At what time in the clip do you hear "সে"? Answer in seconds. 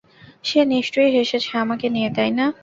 0.43-0.59